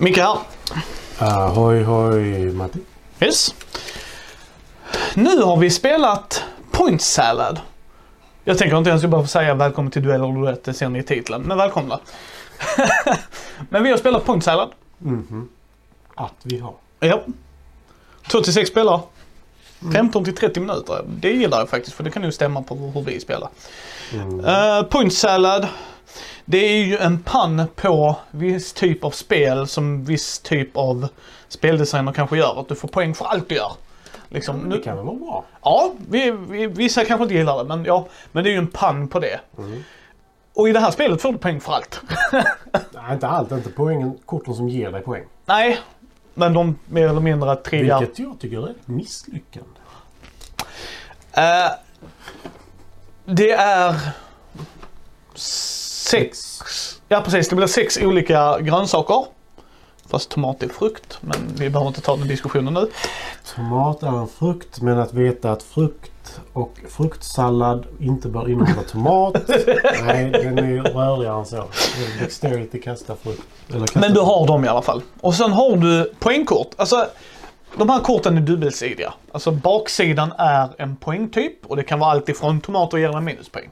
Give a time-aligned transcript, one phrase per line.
[0.00, 0.38] Micke här.
[1.18, 2.78] Ahoy hoj Matti.
[3.20, 3.54] Yes.
[5.14, 7.60] Nu har vi spelat Point Salad.
[8.44, 10.98] Jag tänker inte ens jag behöver säga välkommen till duell och roulette, det ser ni
[10.98, 11.42] i titeln.
[11.42, 12.00] Men välkomna.
[13.68, 14.68] men vi har spelat Point Salad.
[14.98, 15.48] Mhm.
[16.14, 16.74] Att vi har.
[17.00, 17.22] Ja.
[18.30, 19.00] 2 till 6 spelare.
[19.94, 21.04] 15 till 30 minuter.
[21.06, 23.48] Det gillar jag faktiskt för det kan ju stämma på hur vi spelar.
[24.12, 24.40] Mm.
[24.40, 25.66] Uh, point Salad.
[26.44, 31.08] Det är ju en pann på viss typ av spel som viss typ av
[31.48, 32.60] speldesigner kanske gör.
[32.60, 33.72] Att du får poäng för allt du gör.
[34.28, 35.44] Liksom, Det nu, kan väl vara bra?
[35.62, 38.66] ja, vi, vi, vissa kanske inte gillar det men ja, men det är ju en
[38.66, 39.40] pann på det.
[39.58, 39.82] Mm.
[40.54, 42.00] Och i det här spelet får du poäng för allt.
[42.72, 43.52] Nej, inte allt.
[43.52, 45.24] Inte poängen, korten som ger dig poäng.
[45.46, 45.78] Nej,
[46.34, 48.00] men de mer eller mindre triggar.
[48.00, 49.70] Vilket jag tycker är ett misslyckande.
[51.32, 51.70] Eh,
[53.24, 53.94] det är
[56.08, 56.60] sex.
[57.08, 59.24] Ja precis, det blir sex olika grönsaker.
[60.10, 62.90] Fast tomat är frukt, men vi behöver inte ta den diskussionen nu.
[63.54, 69.34] Tomat är en frukt, men att veta att frukt och fruktsallad inte bör innehålla tomat.
[70.06, 71.64] Nej, den är rörigare än så.
[72.20, 73.42] Dexterity kasta frukt.
[73.70, 75.02] Kasta Men du har dem i alla fall.
[75.20, 76.70] Och sen har du poängkort.
[76.76, 77.06] Alltså,
[77.76, 79.14] de här korten är dubbelsidiga.
[79.32, 83.70] Alltså baksidan är en poängtyp och det kan vara allt ifrån tomater ger dig minuspoäng.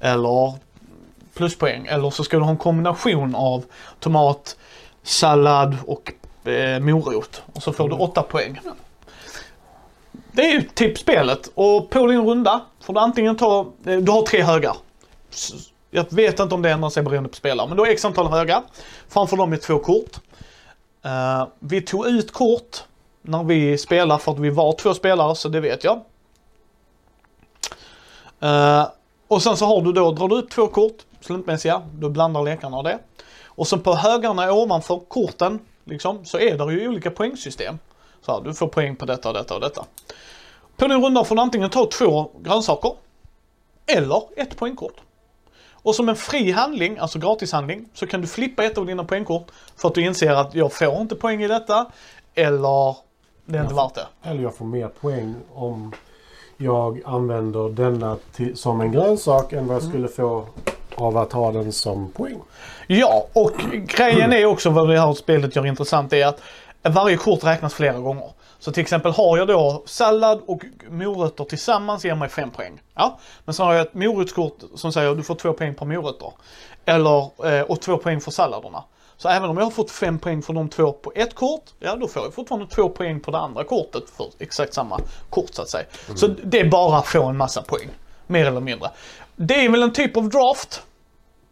[0.00, 0.54] Eller
[1.34, 1.86] pluspoäng.
[1.86, 3.64] Eller så ska du ha en kombination av
[4.00, 4.56] tomat,
[5.02, 6.12] sallad och
[6.48, 7.42] eh, morot.
[7.52, 8.60] Och så får du åtta poäng.
[10.32, 11.50] Det är ju typ spelet.
[11.54, 14.76] Och på din runda får du antingen ta, eh, du har tre högar.
[15.90, 18.26] Jag vet inte om det ändrar sig beroende på spelare, men du har x antal
[18.26, 18.62] högar.
[19.08, 20.16] Framför dem är två kort.
[21.04, 22.84] Eh, vi tog ut kort
[23.22, 26.00] när vi spelade för att vi var två spelare, så det vet jag.
[28.40, 28.86] Eh,
[29.28, 32.76] och sen så har du då, drar du ut två kort, slumpmässiga, du blandar lekarna
[32.76, 32.98] av det.
[33.46, 37.78] Och sen på högarna ovanför korten, liksom, så är det ju olika poängsystem.
[38.20, 39.84] Så här, du får poäng på detta och detta och detta.
[40.76, 42.92] På din runda får du antingen ta två grönsaker,
[43.86, 44.94] eller ett poängkort.
[45.72, 49.50] Och som en fri handling, alltså gratishandling, så kan du flippa ett av dina poängkort
[49.76, 51.86] för att du inser att jag får inte poäng i detta,
[52.34, 52.96] eller
[53.44, 54.06] det är inte värt det.
[54.22, 55.92] Eller jag får mer poäng om
[56.56, 60.46] jag använder denna till, som en grönsak än vad jag skulle få
[60.94, 62.40] av att ha den som poäng.
[62.86, 63.52] Ja, och
[63.86, 66.40] grejen är också vad det här spelet gör intressant är att
[66.82, 68.30] varje kort räknas flera gånger.
[68.58, 70.60] Så till exempel har jag då sallad och
[70.90, 72.80] morötter tillsammans ger mig fem poäng.
[72.94, 75.86] Ja, men så har jag ett morotskort som säger att du får två poäng per
[75.86, 76.32] morötter.
[76.84, 78.84] Eller, eh, och två poäng för salladerna.
[79.16, 81.96] Så även om jag har fått fem poäng för de två på ett kort, ja
[81.96, 85.00] då får jag fortfarande två poäng på det andra kortet för exakt samma
[85.30, 85.84] kort så att säga.
[86.14, 87.88] Så det är bara att få en massa poäng.
[88.26, 88.90] Mer eller mindre.
[89.36, 90.82] Det är väl en typ av draft.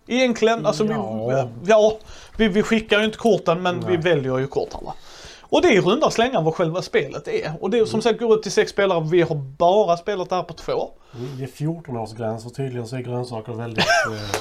[0.06, 1.48] Egentligen, alltså Ja.
[1.62, 1.98] vi, ja,
[2.36, 3.96] vi, vi skickar ju inte korten men vi Nej.
[4.14, 4.94] väljer ju kort här va.
[5.40, 7.52] Och det är i runda slängar vad själva spelet är.
[7.60, 10.36] Och det är som sagt går ut till sex spelare, vi har bara spelat det
[10.36, 10.90] här på två.
[11.38, 13.84] Det är 14-årsgräns och tydligen så är grönsaker väldigt...
[14.10, 14.40] Eh,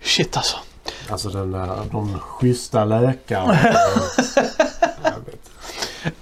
[0.00, 0.56] Shit alltså.
[1.10, 3.52] alltså den där, de schyssta lökarna.
[5.26, 5.50] Vet.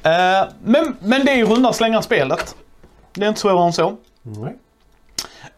[0.03, 2.55] Eh, men, men det är ju runda slängar spelet.
[3.15, 3.97] Det är inte svårare än så.
[4.27, 4.57] Nej.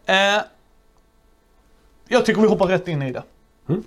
[0.05, 0.41] Eh,
[2.07, 3.23] jag tycker vi hoppar rätt in i det.
[3.69, 3.83] Mm.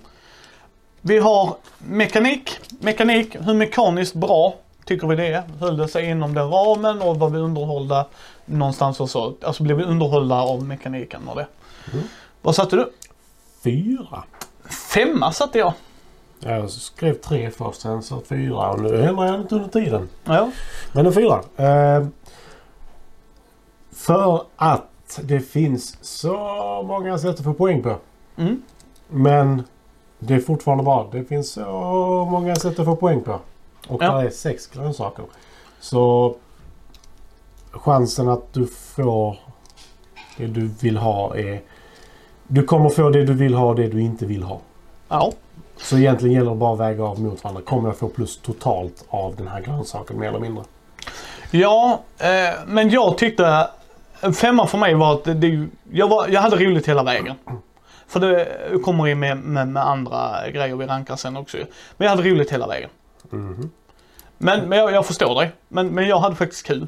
[1.01, 2.59] Vi har mekanik.
[2.79, 4.55] Mekanik, hur mekaniskt bra
[4.85, 5.43] tycker vi det är?
[5.59, 8.05] Höll det sig inom den ramen och var vi underhållda
[8.45, 9.35] någonstans och så?
[9.41, 11.47] Alltså blev vi underhållda av mekaniken och det.
[11.93, 12.05] Mm.
[12.41, 12.91] Vad satte du?
[13.63, 14.23] Fyra.
[14.93, 15.73] Femma satte jag.
[16.39, 20.09] Jag skrev tre först, sen så fyra och nu ändrar jag inte under tiden.
[20.23, 20.51] Ja.
[20.91, 21.43] Men en fyra.
[21.57, 22.07] Eh,
[23.95, 26.33] för att det finns så
[26.87, 27.95] många sätt att få poäng på.
[28.37, 28.61] Mm.
[29.07, 29.63] Men
[30.19, 31.09] det är fortfarande bra.
[31.11, 33.39] Det finns så många sätt att få poäng på.
[33.87, 34.17] Och Ja.
[34.17, 35.25] det är sex grönsaker.
[35.79, 36.35] Så
[37.71, 39.37] chansen att du får
[40.37, 41.61] det du vill ha är...
[42.47, 44.59] Du kommer få det du vill ha och det du inte vill ha.
[45.09, 45.31] Ja.
[45.77, 47.61] Så egentligen gäller det bara att väga av mot varandra.
[47.61, 50.63] Kommer jag få plus totalt av den här grönsaken mer eller mindre?
[51.51, 53.67] Ja, eh, men jag tyckte
[54.23, 57.35] en femma för mig var att det, det, jag, var, jag hade roligt hela vägen.
[58.07, 58.47] För det
[58.83, 61.65] kommer in med, med, med andra grejer vi rankar sen också ju.
[61.97, 62.89] Men jag hade roligt hela vägen.
[63.29, 63.69] Mhm.
[64.37, 65.51] Men, men jag, jag förstår dig.
[65.67, 66.87] Men, men jag hade faktiskt kul.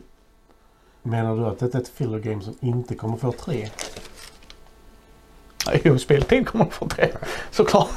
[1.03, 3.69] Menar du att det är ett filler game som inte kommer få tre?
[5.83, 7.11] Jo, speltid kommer få det.
[7.51, 7.89] Såklart.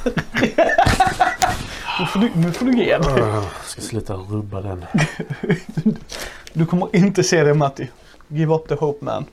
[2.01, 3.19] nu, får du, nu får du ge dig.
[3.19, 4.85] Jag ska sluta rubba den.
[6.53, 7.89] Du kommer inte se det Matti.
[8.29, 9.25] Give up the hope man.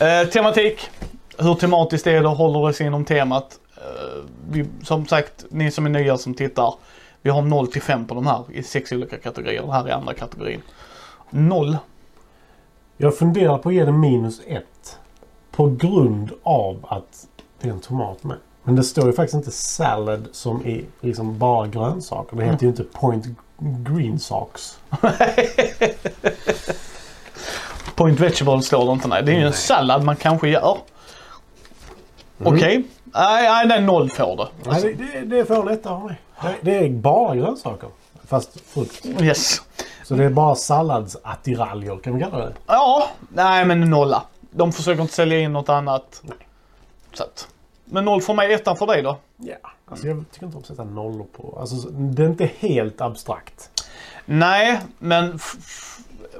[0.00, 0.90] Eh, tematik.
[1.38, 2.28] Hur tematiskt är det?
[2.28, 3.58] Håller det sig inom temat?
[3.76, 6.74] Eh, vi, som sagt, ni som är nya som tittar.
[7.22, 9.62] Vi har 0 till 5 på de här i sex olika kategorier.
[9.62, 10.62] Det här är andra kategorin.
[11.30, 11.76] 0.
[12.96, 14.98] Jag funderar på att ge den minus ett.
[15.50, 17.26] På grund av att
[17.60, 18.36] det är en tomat med.
[18.62, 22.36] Men det står ju faktiskt inte salad som i liksom bara grönsaker.
[22.36, 23.26] Det heter ju inte point
[23.58, 24.78] green socks.
[27.96, 29.22] Point vegetable står det inte nej.
[29.22, 29.52] Det är ju en Nej.
[29.52, 30.78] sallad man kanske gör.
[32.44, 32.84] Okej.
[33.04, 34.70] Nej, nej, den 0 får det.
[34.70, 36.20] Nej, det, det, får en etta av mig.
[36.42, 37.88] Det, det är bara grönsaker.
[38.26, 39.06] Fast frukt.
[39.20, 39.62] Yes.
[40.04, 42.54] Så det är bara salladsattiraljer kan vi kalla det.
[42.66, 44.22] Ja, nej men nolla.
[44.50, 46.20] De försöker inte sälja in något annat.
[46.22, 46.36] Nej.
[47.12, 47.48] Så att.
[47.84, 49.16] Men noll för mig, ettan för dig då?
[49.36, 49.54] Ja.
[49.88, 51.58] Alltså jag tycker inte om att sätta nollor på.
[51.60, 53.70] Alltså det är inte helt abstrakt.
[54.24, 55.38] Nej, men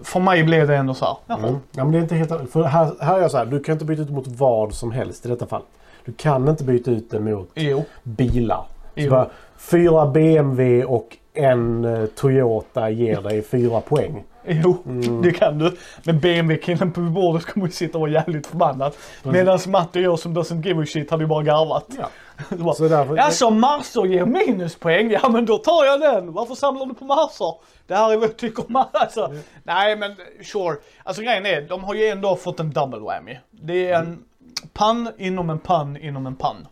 [0.02, 1.16] för mig blev det ändå så här.
[1.26, 1.38] Jaha.
[1.48, 1.60] Mm.
[1.72, 2.50] Ja, men det är inte helt...
[2.52, 3.46] För här, här är jag så här.
[3.46, 5.62] Du kan inte byta ut mot vad som helst i detta fall.
[6.04, 7.84] Du kan inte byta ut det mot Jo.
[8.02, 8.64] bilar.
[8.94, 9.10] Jo.
[9.10, 14.24] bara, fyra BMW och en eh, Toyota ger dig fyra poäng.
[14.64, 14.82] Jo,
[15.22, 15.76] det kan du.
[16.02, 18.92] Men BMW-killen på bordet kommer ju sitta och vara jävligt förbannad.
[19.22, 21.86] Medan Matte och jag som doesn't give a shit hade ju bara garvat.
[21.98, 22.08] Ja.
[22.48, 26.32] Så bara, Så därför, Alltså marser ger minuspoäng, ja men då tar jag den.
[26.32, 27.54] Varför samlar du på marser?
[27.86, 29.34] Det här är vad jag tycker om alltså.
[29.62, 30.14] Nej men
[30.52, 30.76] sure.
[31.04, 33.38] Alltså grejen är, de har ju ändå fått en double whammy.
[33.50, 34.24] Det är en
[34.72, 36.66] pann inom en pann inom en pann.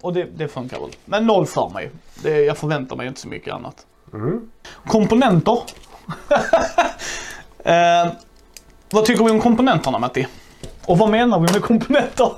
[0.00, 0.90] Och det, det funkar väl.
[1.04, 1.90] Men noll för mig.
[2.22, 3.86] Det, jag förväntar mig inte så mycket annat.
[4.12, 4.50] Mm.
[4.86, 5.58] Komponenter.
[7.64, 8.12] eh,
[8.90, 10.26] vad tycker vi om komponenterna Matti?
[10.86, 12.30] Och vad menar vi med komponenter?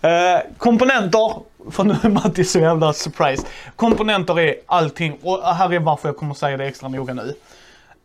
[0.00, 1.34] Eh, komponenter,
[1.70, 3.46] för nu är Matti så jävla surprise.
[3.76, 7.34] Komponenter är allting och här är varför jag kommer säga det extra noga nu.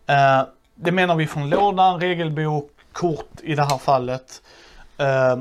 [0.08, 0.42] Eh,
[0.76, 4.42] det menar vi från lådan, regelbok, kort i det här fallet.
[4.98, 5.38] Eh,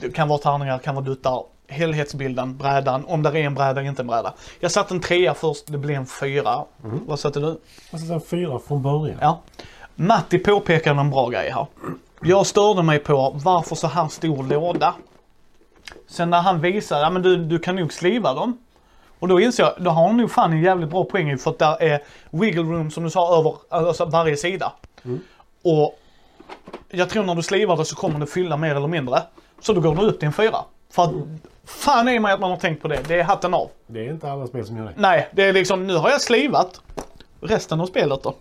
[0.00, 1.42] det kan vara tärningar, kan vara duttar.
[1.72, 4.34] Helhetsbilden, brädan, om det är en bräda, inte en bräda.
[4.60, 6.64] Jag satte en trea först, det blev en fyra.
[7.06, 7.60] Vad satte du?
[7.90, 9.18] Jag sätter en fyra från början.
[9.20, 9.40] Ja.
[9.94, 11.66] Matti påpekade en bra grej här.
[12.22, 14.94] Jag störde mig på varför så här stor låda.
[16.08, 18.58] Sen när han visade, ja men du, du kan nog sliva dem.
[19.18, 21.58] Och då inser jag, då har han nog fan en jävligt bra poäng för att
[21.58, 24.72] där är wiggle room som du sa över alltså varje sida.
[25.62, 25.98] Och
[26.90, 29.22] jag tror när du slivar det så kommer det fylla mer eller mindre.
[29.60, 30.58] Så då går du upp till en fyra.
[30.90, 31.10] För att
[31.64, 33.00] fan är mig att man har tänkt på det.
[33.08, 33.70] Det är hatten av.
[33.86, 34.92] Det är inte alla spel som gör det.
[34.96, 36.80] Nej, det är liksom, nu har jag slivat
[37.40, 38.34] resten av spelet då.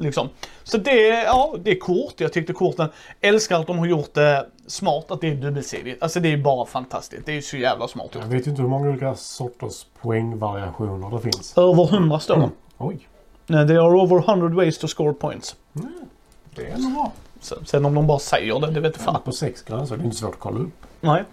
[0.00, 0.28] Liksom.
[0.62, 2.14] Så det, är- ja, det är kort.
[2.16, 2.88] Jag tyckte korten,
[3.20, 6.02] älskar att de har gjort det smart, att det är dubbelsidigt.
[6.02, 7.26] Alltså det är bara fantastiskt.
[7.26, 8.24] Det är så jävla smart gjort.
[8.24, 11.58] Jag vet inte hur många olika sorters poängvariationer det finns.
[11.58, 12.50] Över 100 står de.
[12.78, 13.08] Oj.
[13.46, 15.56] Nej, There are over 100 ways to score points.
[16.54, 17.12] Det är ändå bra.
[17.40, 19.22] Sen, sen om de bara säger det, det vet jag fan.
[19.24, 19.96] På sex grönsaker.
[19.96, 20.86] Det är inte svårt att kolla upp.
[21.00, 21.24] Nej.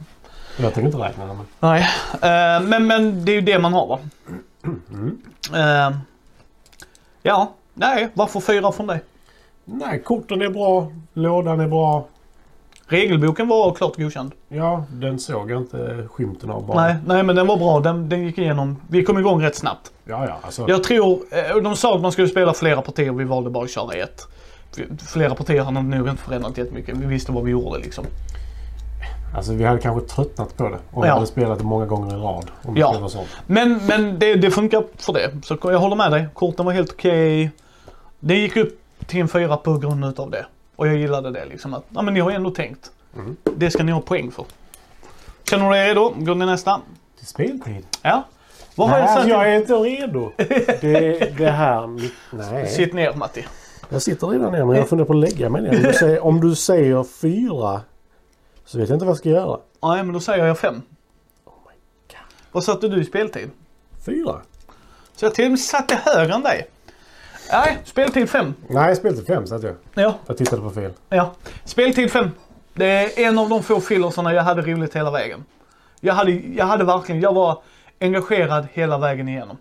[0.58, 1.34] Jag tänker inte räkna det.
[1.34, 1.46] Men...
[1.60, 4.00] Nej, Eh, men, men det är ju det man har va?
[5.54, 5.98] Eh,
[7.24, 9.02] ja, nej, varför fyra från dig?
[9.66, 10.92] Nej, korten är bra.
[11.14, 12.06] Lådan är bra.
[12.88, 14.32] Regelboken var klart godkänd.
[14.50, 16.82] Ja, den såg jag inte skymten av bara.
[16.82, 17.80] Nej, nej men den var bra.
[17.80, 18.78] Den, den gick igenom.
[18.90, 19.92] Vi kom igång rätt snabbt.
[20.06, 20.40] Ja, ja.
[20.42, 23.12] Alltså, Jag tror, eh, de sa att man skulle spela flera partier.
[23.12, 24.28] Vi valde bara att köra ett.
[25.14, 26.98] Flera partier har nog inte förändrat jättemycket.
[26.98, 28.06] Vi visste vad vi gjorde liksom.
[29.36, 30.78] Alltså, vi hade kanske tröttnat på det.
[30.92, 31.14] Om vi Ja.
[31.14, 32.52] hade spelat det många gånger i rad.
[32.64, 32.96] Om det Ja.
[33.00, 33.28] vara sånt.
[33.48, 35.32] Men, men det, det funkar för det.
[35.44, 36.26] Så jag håller med dig.
[36.34, 37.52] Korten var helt okej.
[38.20, 40.46] Det gick upp till en fyra på grund utav det.
[40.76, 41.74] Och jag gillade det liksom.
[41.74, 42.92] Att, ja men ni har ju ändå tänkt.
[43.16, 43.36] Mm.
[43.56, 44.46] Det ska ni ha poäng för.
[45.50, 46.14] Känner du dig redo?
[46.18, 46.82] Går ni nästa?
[47.18, 47.86] Till speltid?
[48.02, 48.24] Ja.
[48.76, 50.32] Vad har Nej, jag alltså, jag är inte redo.
[50.82, 51.88] Det, det här...
[52.52, 52.68] Nej.
[52.68, 53.46] Sitt ner Matti.
[53.90, 55.70] Jag sitter redan ner men jag funderar på att lägga mig ner.
[55.76, 57.82] Om du säger, om du säger fyra
[58.66, 59.60] så vet jag inte vad jag ska göra.
[59.84, 60.82] Nej men då säger jag fem.
[61.46, 61.74] Oh my
[62.08, 62.18] god.
[62.52, 63.50] Vad satte du i speltid?
[64.06, 64.42] Fyra?
[65.16, 66.70] Så jag till och med satte högre än dig.
[67.52, 68.54] Nej, speltid 5.
[68.70, 69.76] Nej, speltid fem satt jag.
[69.94, 70.92] Ja, Jag tittade på fel.
[71.10, 71.32] ja.
[71.66, 72.30] Speltid 5.
[72.74, 75.46] Det är en av de få fillersarna jag hade roligt hela vägen.
[76.00, 77.62] Jag hade, jag hade verkligen, jag var
[78.00, 79.58] engagerad hela vägen igenom.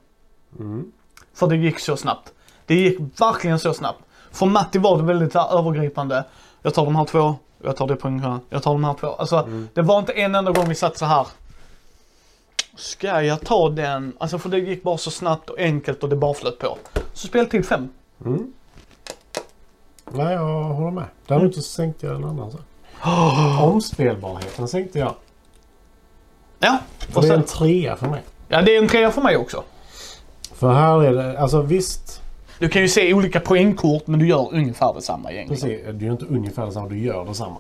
[1.35, 2.33] För det gick så snabbt.
[2.67, 3.99] Det gick verkligen så snabbt.
[4.33, 6.25] För Matti var det väldigt övergripande.
[6.63, 9.07] Jag tar de här två, jag tar det poängen, jag tar de här två.
[9.07, 11.27] Alltså det var inte en enda gång vi satt så här.
[12.77, 14.13] Ska jag ta den?
[14.19, 16.79] Alltså för det gick bara så snabbt och enkelt och det bara flöt på.
[17.13, 17.89] Så speltid 5.
[18.25, 18.53] Mm.
[20.13, 21.05] Nej, jag håller med.
[21.27, 22.51] Däremot så sänkte jag den andra.
[22.51, 22.59] Så.
[23.65, 25.15] Omspelbarheten sänkte jag.
[26.59, 28.23] Ja, För och det är sen, en trea för mig.
[28.49, 29.63] ja, det är en trea för mig också.
[30.55, 32.23] För här är det, alltså visst.
[32.61, 35.79] Du kan ju se olika poängkort men du gör ungefär detsamma egentligen.
[35.79, 36.89] Precis, är ju inte ungefär detsamma.
[36.89, 37.57] Du gör detsamma.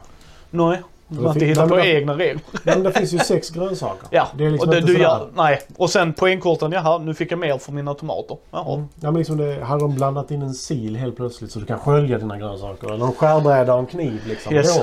[0.51, 0.83] Nej.
[1.09, 2.43] Man har inte hittat på egna regler.
[2.65, 4.09] Men det finns ju sex grönsaker.
[4.11, 5.63] Ja, det är liksom och det, du gör, nej.
[5.77, 8.37] Och sen poängkorten, jaha, nu fick jag mer för mina tomater.
[8.51, 8.75] Jaha.
[8.75, 8.89] Mm.
[9.01, 11.79] Ja, men liksom det, hade de blandat in en sil helt plötsligt så du kan
[11.79, 12.93] skölja dina grönsaker.
[12.93, 14.55] Eller en skärbräda och en kniv liksom.
[14.55, 14.77] Yes.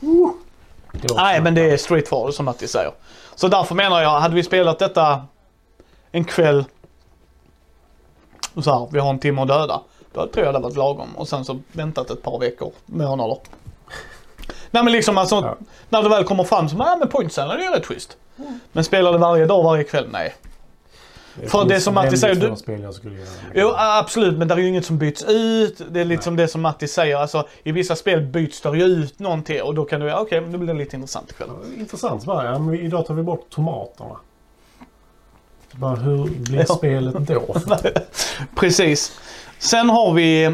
[0.00, 0.30] Då, uh,
[0.92, 2.90] då Nej, men det är street forward som Matti säger.
[3.34, 5.22] Så därför menar jag, hade vi spelat detta
[6.12, 6.64] en kväll
[8.62, 9.80] så här, vi har en timme att döda.
[10.12, 11.08] Då tror jag det varit lagom.
[11.16, 13.38] Och sen så väntat ett par veckor, månader.
[14.70, 15.56] Nej men liksom alltså, Ja.
[15.88, 18.16] när det väl kommer fram så, nej men pointsen är ju rätt schysst.
[18.72, 20.08] Men spelar det varje dag, varje kväll?
[20.12, 20.34] Nej.
[21.46, 23.28] för det som Matti säger, du- spel jag skulle göra.
[23.54, 25.80] Jo absolut, men det är ju inget som byts ut.
[25.90, 28.84] Det är lite som det som Matti säger, alltså i vissa spel byts det ju
[28.84, 31.48] ut någonting och då kan du, okej, men det blir lite intressant ikväll.
[31.78, 34.16] Intressant bara, ja, men idag tar vi bort tomaterna.
[35.78, 36.74] Bara, hur blir Ja.
[36.76, 37.54] spelet då?
[38.56, 39.20] Precis.
[39.58, 40.44] Sen har vi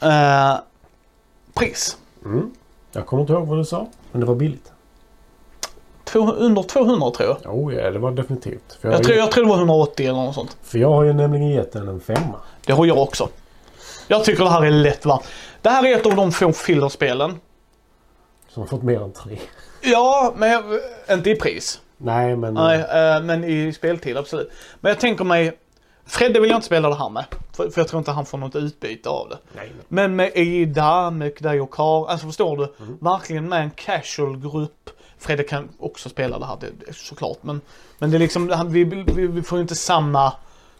[0.00, 0.54] eh,
[1.54, 1.96] pris.
[2.24, 2.50] Mm.
[2.92, 4.72] Jag kommer inte ihåg vad du sa, men det var billigt.
[6.04, 7.54] Två, under 200 tror jag.
[7.54, 8.78] Oh, ja, det var definitivt.
[8.80, 10.56] För jag, Jag tror, ju- jag tror det var 180 eller något sånt.
[10.62, 12.40] för jag har ju nämligen gett den en femma.
[12.66, 13.28] Det har jag också.
[14.08, 15.22] Jag tycker det här är lätt värt.
[15.62, 17.40] Det här är ett av de få fillerspelen.
[18.48, 19.38] Som har fått mer än tre.
[19.80, 20.64] Ja, men jag,
[21.10, 21.80] inte i pris.
[22.04, 22.54] Nej, men...
[22.54, 24.50] Nej, eh, men i speltid absolut.
[24.80, 25.58] Men jag tänker mig,
[26.06, 27.24] Fredde vill jag inte spela det här med.
[27.52, 29.38] För, för jag tror inte han får något utbyte av det.
[29.56, 29.84] nej, nej.
[29.88, 32.74] Men med Ida, dig och Kar, alltså förstår du?
[33.00, 34.90] Verkligen med en casual grupp.
[35.18, 37.38] Fredde kan också spela det här, det, såklart.
[37.40, 37.60] Men,
[37.98, 40.32] men det är liksom, vi, vi, vi får inte samma,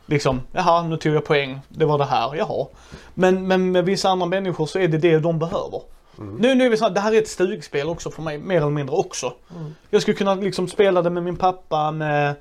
[0.06, 2.66] liksom, jaha nu tog jag poäng, det var det här, jaha.
[3.14, 5.80] Men, men med vissa andra människor så är det det de behöver.
[6.18, 8.56] Nu, nu är vi så här, det här är ett stugspel också för mig, mer
[8.56, 9.32] eller mindre också.
[9.90, 12.34] Jag skulle kunna liksom spela det med min pappa, med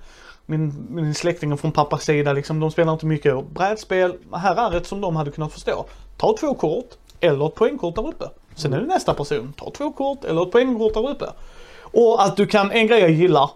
[0.45, 2.33] min, min släkting från pappas sida.
[2.33, 4.13] Liksom, de spelar inte mycket brädspel.
[4.31, 5.85] Här är ett som de hade kunnat förstå.
[6.17, 6.89] Ta två kort
[7.19, 8.25] eller ett poängkort där uppe.
[8.55, 9.53] Sen är det nästa person.
[9.57, 11.25] Ta två kort eller ett poängkort där uppe.
[11.81, 13.49] Och att du kan, en grej jag gillar.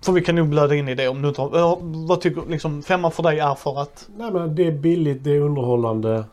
[0.00, 2.42] För vi kan nog blöda in i det om du inte har, ja, vad tycker,
[2.48, 6.24] liksom femma för dig är för att, nej, men det är billigt, det är underhållande.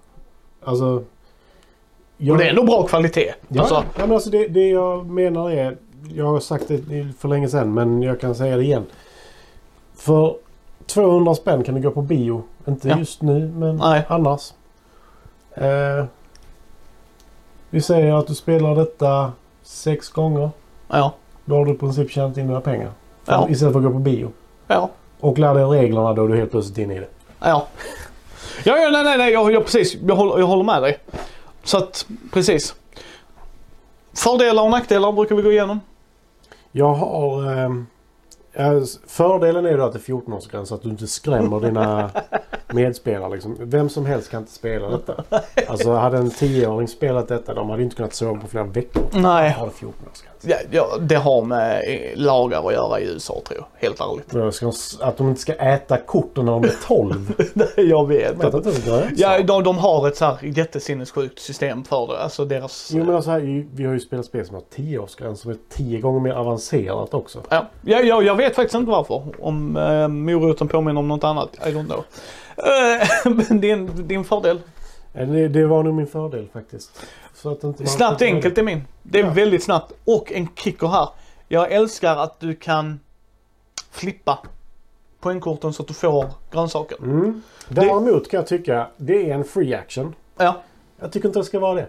[0.64, 1.04] Alltså...
[2.18, 3.34] Jag, och det är ändå bra kvalitet.
[3.48, 5.78] Ja, Alltså, ja, men alltså det, det jag menar är...
[6.14, 6.82] Jag har sagt det
[7.20, 8.86] för länge sedan men jag kan säga det igen.
[9.96, 10.36] För
[10.86, 12.44] 200 spänn kan du gå på bio.
[12.68, 12.98] Inte Ja.
[13.00, 14.02] just nu men Nej.
[14.08, 14.54] annars.
[15.54, 16.06] Eh,
[17.70, 19.32] vi säger att du spelar detta
[19.64, 20.50] sex gånger.
[20.88, 21.14] ja,
[21.46, 22.92] Då har du i princip tjänat in dina pengar.
[23.26, 23.48] Ja.
[23.50, 24.32] Istället för att gå på bio.
[24.68, 24.90] ja.
[25.20, 27.08] Och lär dig reglerna då är du helt plötsligt inne i det.
[27.40, 27.68] Ja.
[28.64, 29.96] Ja, ja nej, nej, nej, jag, jag, precis.
[30.08, 30.98] Jag håller, jag håller med dig.
[31.66, 32.76] Så att, precis.
[34.14, 35.80] Fördelar och nackdelar brukar vi gå igenom.
[36.72, 37.54] Jag har...
[38.54, 42.10] eh, fördelen är ju att det är 14-årsgräns så att du inte skrämmer dina
[42.76, 43.30] medspelare.
[43.34, 43.56] Liksom.
[43.60, 45.24] Vem som helst kan inte spela detta.
[45.68, 49.04] Alltså hade en 10-åring spelat detta de hade inte kunnat sova på flera veckor.
[49.12, 49.50] Nej.
[49.52, 50.46] Har det 14-årsgräns.
[50.48, 51.84] Ja, ja, det har med
[52.16, 53.66] lagar att göra i USA tror jag.
[53.88, 54.54] Helt ärligt.
[54.56, 57.34] Ska de- Att de inte ska äta korten när de är 12.
[57.54, 58.38] Nej, jag vet.
[58.44, 59.14] Vet inte grönsaker.
[59.18, 62.20] Ja, de, de har ett så här jättesinnessjukt system för det.
[62.20, 62.90] Alltså deras...
[62.94, 66.00] Jo men alltså här, vi har ju spelat spel som har 10-årsgräns som är 10
[66.00, 67.42] gånger mer avancerat också.
[67.50, 69.24] Ja, ja, ja, jag vet faktiskt inte varför.
[69.40, 71.50] Om eh, moroten påminner om något annat.
[71.68, 72.04] I don't know.
[72.58, 74.62] Eh, din, din fördel.
[75.14, 77.06] Eh, Det, det var nog min fördel faktiskt.
[77.34, 78.84] Så att inte Snabbt enkelt är min.
[79.04, 79.30] Det är Ja.
[79.30, 79.92] väldigt snabbt.
[80.06, 81.10] Och en kicker här.
[81.48, 83.00] Jag älskar att du kan
[83.92, 84.40] flippa
[85.20, 86.98] poängkorten så att du får grönsaker.
[86.98, 87.42] Mm.
[87.70, 90.16] Däremot kan jag tycka det är en free action.
[90.38, 90.62] Ja.
[91.00, 91.88] Jag tycker inte det ska vara det.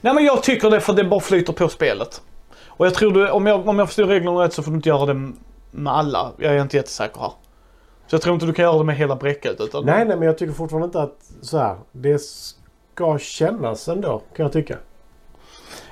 [0.00, 2.22] Nej men jag tycker det för det bara flyter på spelet.
[2.66, 4.88] Och jag tror du, om jag, om jag förstår reglerna rätt så får du inte
[4.88, 5.32] göra det
[5.70, 6.32] med alla.
[6.38, 7.32] Jag är inte jättesäker här.
[8.06, 9.60] Så jag tror inte du kan göra det med hela bräcket.
[9.60, 14.22] Utan Nej, nej, men jag tycker fortfarande inte att så här, det ska kännas ändå,
[14.36, 14.76] kan jag tycka.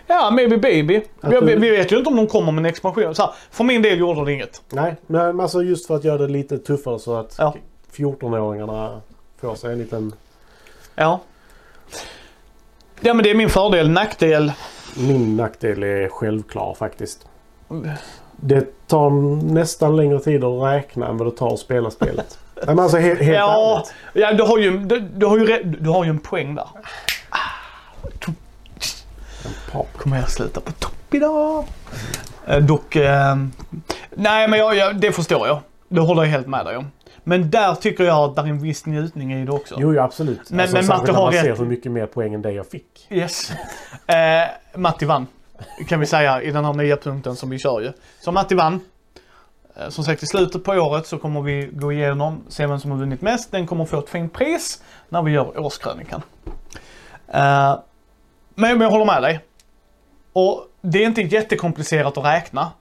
[0.07, 1.03] Ja, maybe baby.
[1.21, 3.15] Vi, du- vi vet ju inte om de kommer med en expansion.
[3.15, 4.63] Så här, för min del gjorde det inget.
[4.73, 7.55] Nej, men alltså just för att göra det lite tuffare så att Ja.
[7.93, 9.01] 14-åringarna
[9.41, 10.13] får sig en liten...
[10.95, 11.21] Ja.
[13.01, 13.91] Ja men det är min fördel.
[13.91, 14.53] Nackdel.
[14.97, 17.27] Min nackdel är självklar faktiskt.
[18.45, 19.11] Det tar
[19.53, 22.39] nästan längre tid att räkna än vad det tar att spela spelet.
[22.57, 23.95] Nej, men alltså helt, helt Ja, ärligt.
[24.13, 26.69] ja du, har ju, du, du, har ju, du har ju en poäng där.
[29.97, 31.65] Kommer jag sluta på topp idag?
[32.47, 33.37] Eh, dock, eh,
[34.11, 35.61] nej men jag, jag, det förstår jag.
[35.89, 36.91] Det håller jag helt med dig om.
[37.25, 39.75] Men där tycker jag att det är en viss njutning i det också.
[39.79, 40.51] Jo, ja, absolut.
[40.51, 41.61] Men- alltså, men när har man ser rätt.
[41.61, 43.07] hur mycket mer poäng än det jag fick.
[43.11, 43.53] Yes.
[44.07, 44.17] Eh,
[44.79, 45.27] Matti vann.
[45.89, 47.93] Kan vi säga i den här nya punkten som vi kör ju.
[48.21, 48.81] Så Matti vann.
[49.77, 52.91] Eh, som sagt i slutet på året så kommer vi gå igenom, se vem som
[52.91, 53.53] har vunnit mest.
[53.53, 56.23] Den kommer få ett fint pris när vi gör årskrönikan.
[57.29, 57.79] Eh,
[58.55, 59.41] men, jag håller med dig.
[60.33, 62.73] Och det är inte jättekomplicerat att räkna.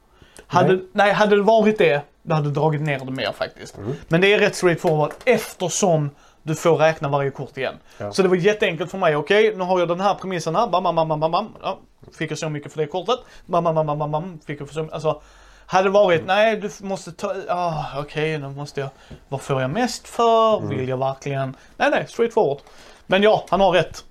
[0.47, 0.83] Hade, Nej.
[0.91, 1.13] nej.
[1.13, 3.77] hade det varit det, då hade du dragit ner det mer faktiskt.
[3.77, 3.93] Mm.
[4.07, 6.09] Men det är rätt straightforward eftersom
[6.43, 7.75] du får räkna varje kort igen.
[7.97, 8.11] Ja.
[8.11, 9.15] Så det var jätteenkelt för mig.
[9.15, 10.67] Okej, nu har jag den här premissen här.
[10.67, 11.55] Bam, bam, bam, bam, bam.
[11.61, 11.79] Ja,
[12.17, 13.19] fick jag så mycket för det kortet.
[13.45, 14.39] Bam, bam, bam, bam, bam.
[14.45, 14.93] Fick jag för så mycket.
[14.93, 15.21] Alltså,
[15.65, 18.89] hade det varit, nej du måste ta, ah, okej nu måste jag,
[19.29, 20.57] vad får jag mest för?
[20.57, 20.69] Mm.
[20.77, 21.55] Vill jag verkligen?
[21.77, 22.57] Nej, nej, straightforward.
[23.05, 24.03] Men ja, han har rätt.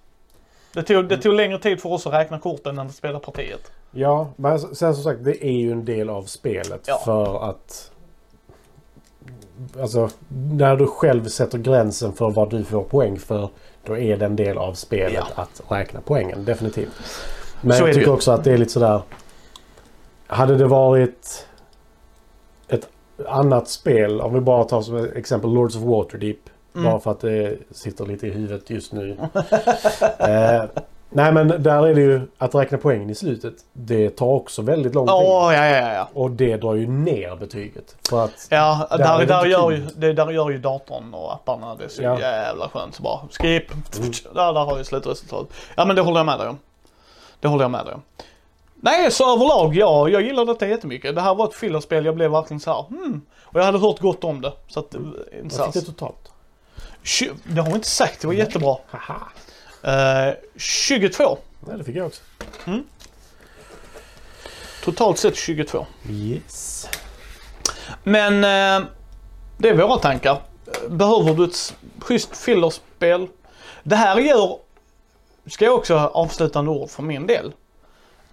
[0.73, 3.73] Det tog, det tog längre tid för oss att räkna korten än att spela partiet.
[3.91, 7.03] Ja, men sen som sagt det är ju en del av spelet Ja.
[7.05, 7.90] för att...
[9.81, 13.51] Alltså, när du själv sätter gränsen för vad du får poäng för,
[13.85, 16.91] då är det en del av spelet att räkna poängen, definitivt.
[17.61, 19.03] Men Så jag tycker också att det är lite sådär...
[20.27, 21.47] Hade det varit
[22.69, 22.89] ett
[23.29, 26.37] annat spel, om vi bara tar som exempel Lords of Waterdeep,
[26.75, 26.91] Mm.
[26.91, 29.17] bara för att det sitter lite i huvudet just nu.
[30.19, 30.65] eh,
[31.11, 33.55] nej men där är det ju att räkna poängen i slutet.
[33.73, 35.13] Det tar också väldigt lång tid.
[35.15, 36.09] Ja, ja, ja, ja.
[36.15, 37.97] Och det drar ju ner betyget.
[38.09, 41.75] För att, Ja, Där där, där, gör ju, det, där gör ju datorn och apparna
[41.75, 42.09] det är så Ja.
[42.11, 42.21] Mm.
[42.21, 42.95] jävla skönt.
[42.95, 43.65] Så bara skip,
[44.35, 45.55] där, där har vi slutresultatet.
[45.77, 46.59] Ja men det håller jag med dig om.
[47.41, 48.03] Det håller jag med dig om.
[48.83, 51.15] Nej, så överlag, ja, jag gillar detta jättemycket.
[51.15, 53.21] Det här var ett fillerspel, jag blev verkligen så här, hmm.
[53.43, 54.53] Och jag hade hört gott om det.
[54.69, 55.15] Så att, Mm.
[55.33, 56.31] eh, vad fick det totalt?
[57.45, 58.77] det har vi inte sagt, det var jättebra.
[58.91, 59.15] Haha.
[59.83, 61.39] Eh, 22.
[61.61, 62.23] Nej, det fick jag också.
[64.85, 65.87] Totalt sett 22.
[66.11, 66.89] Yes.
[68.03, 68.89] Men eh,
[69.59, 70.43] det är våra tankar.
[70.89, 73.29] Behöver du ett schysst fillerspel?
[73.83, 74.59] Det här gör,
[75.47, 77.53] ska jag också ha avslutande ord för min del.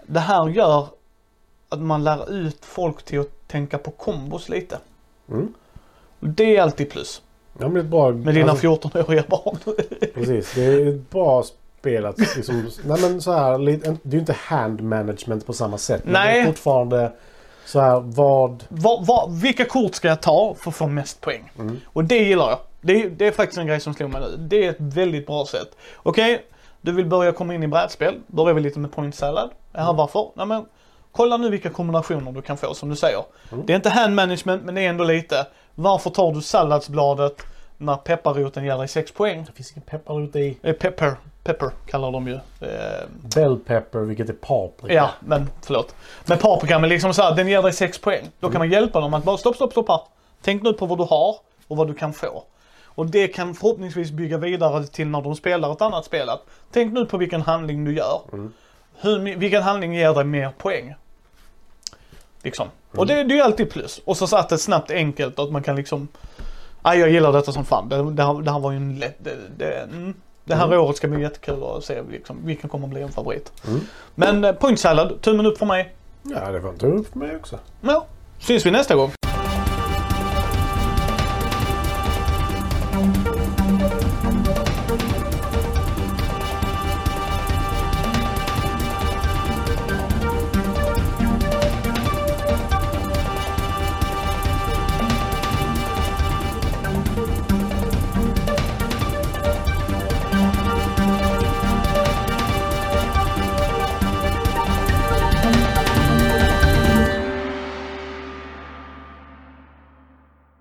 [0.06, 0.88] Det här gör
[1.70, 4.80] att man lär ut folk till att tänka på kombos lite.
[5.30, 5.54] Mm.
[6.20, 7.22] Det är alltid plus.
[7.60, 8.12] Ja, men är ett bra...
[8.12, 9.58] Med dina alltså, 14-åriga barn.
[10.14, 10.54] Precis.
[10.56, 11.44] Det är ett bra
[11.80, 12.70] spel att liksom...
[12.86, 16.02] nej men så här, det är ju inte hand management på samma sätt.
[16.04, 16.34] Men Nej.
[16.36, 17.12] det är fortfarande
[17.66, 18.64] så här vad...
[18.70, 21.52] vad, vad, vilka kort ska jag ta för att få mest poäng?
[21.60, 21.78] Mm.
[21.86, 22.60] Och det gillar jag.
[22.82, 24.38] Det, är- det är faktiskt en grej som slog mig nu.
[24.38, 25.68] Det är ett väldigt bra sätt.
[25.98, 26.46] Okej,
[26.82, 28.16] du vill börja komma in i brädspel.
[28.28, 29.50] Börjar vi lite med point salad.
[29.74, 29.96] Jaha, Mm.
[29.96, 30.28] varför?
[30.36, 30.66] Nej, men,
[31.12, 33.24] kolla nu vilka kombinationer du kan få som du säger.
[33.52, 33.66] Mm.
[33.66, 35.48] Det är inte hand management men det är ändå lite.
[35.80, 37.42] Varför tar du salladsbladet
[37.78, 39.44] när pepparroten ger dig 6 poäng?
[39.48, 40.58] Det finns ingen pepparrot i.
[40.64, 42.34] Eh, Pepper, pepper kallar de ju.
[42.34, 42.40] Eh,
[43.36, 44.94] Bell pepper, vilket är paprika.
[44.94, 45.96] Ja, men förlåt.
[46.26, 48.24] Men paprika, men liksom så här, den ger dig 6 poäng.
[48.40, 50.00] Då kan man hjälpa dem att bara stopp, stopp, stopp här.
[50.42, 51.36] Tänk nu på vad du har
[51.68, 52.44] och vad du kan få.
[52.86, 56.30] Och det kan förhoppningsvis bygga vidare till när de spelar ett annat spel.
[56.30, 58.22] Att, tänk nu på vilken handling du gör.
[59.02, 60.96] Hur, mi- vilken handling ger dig mer poäng?
[62.44, 62.68] Liksom.
[62.92, 64.02] Och det, det är ju alltid plus.
[64.06, 66.08] Och så satt det snabbt enkelt att man kan liksom...
[66.84, 67.90] Nej, jag gillar detta som fan.
[67.90, 69.16] Det, det, här, det här var ju en lätt...
[69.20, 70.14] Det, det, mm.
[70.46, 70.80] det här Mm.
[70.80, 73.52] året ska bli jättekul att se liksom, vilken kommer att bli en favorit.
[73.68, 73.80] Mm.
[74.16, 75.94] Men eh, point salad, tummen upp för mig.
[76.24, 77.60] Ja, det var en tur för mig också.
[77.82, 78.06] Ja,
[78.40, 79.12] syns vi nästa gång.